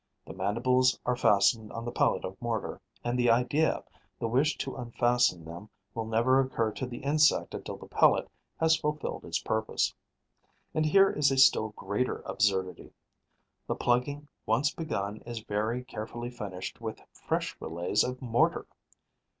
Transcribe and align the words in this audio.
The 0.25 0.33
mandibles 0.33 0.99
are 1.05 1.15
fastened 1.15 1.71
on 1.73 1.85
the 1.85 1.91
pellet 1.91 2.25
of 2.25 2.35
mortar; 2.41 2.81
and 3.03 3.19
the 3.19 3.29
idea, 3.29 3.83
the 4.17 4.27
wish 4.27 4.57
to 4.57 4.75
unfasten 4.75 5.45
them 5.45 5.69
will 5.93 6.07
never 6.07 6.39
occur 6.39 6.71
to 6.71 6.87
the 6.87 7.03
insect 7.03 7.53
until 7.53 7.77
the 7.77 7.85
pellet 7.85 8.27
has 8.59 8.75
fulfilled 8.75 9.25
its 9.25 9.37
purpose. 9.37 9.93
And 10.73 10.87
here 10.87 11.11
is 11.11 11.29
a 11.29 11.37
still 11.37 11.69
greater 11.75 12.23
absurdity: 12.25 12.93
the 13.67 13.75
plugging 13.75 14.27
once 14.47 14.73
begun 14.73 15.17
is 15.17 15.41
very 15.43 15.83
carefully 15.83 16.31
finished 16.31 16.81
with 16.81 16.99
fresh 17.11 17.55
relays 17.61 18.03
of 18.03 18.19
mortar! 18.23 18.65